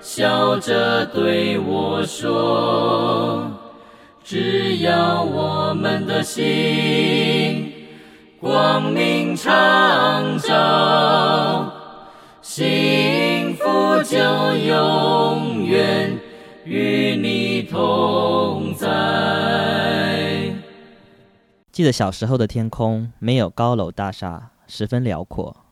[0.00, 3.50] 笑着对我说
[4.24, 7.72] ：“只要我们的心
[8.40, 11.72] 光明常照，
[12.40, 13.64] 幸福
[14.04, 14.16] 就
[14.56, 16.18] 永远
[16.64, 18.86] 与你同在。”
[21.72, 25.65] 记得小时候的天空没有高楼大厦，十分辽阔，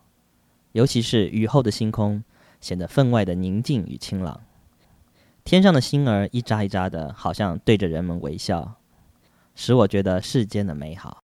[0.74, 2.22] 尤其是雨后的星空。
[2.60, 4.40] 显得分外的宁静与清朗，
[5.44, 8.76] 天上的星儿一眨一眨的，好像对着人们微笑，
[9.54, 11.20] 使我觉得世间的美好。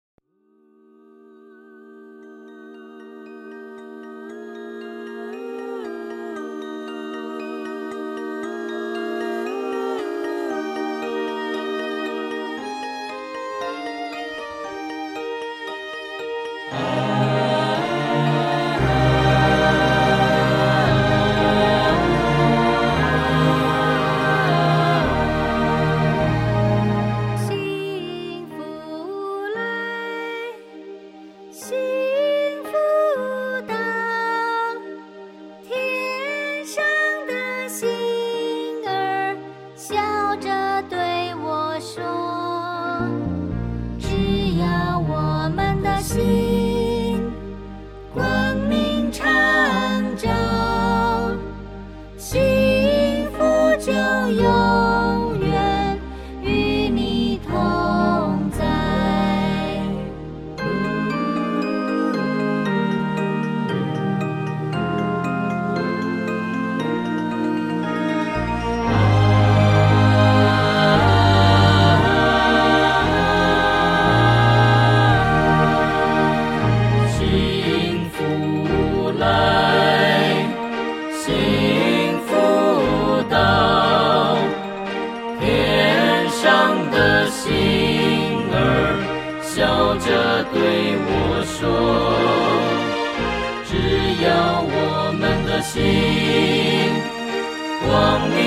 [90.58, 91.60] 对我说
[93.68, 93.70] 只
[94.24, 94.26] 要
[94.64, 95.76] 我们的心
[97.84, 97.86] 光
[98.30, 98.45] 明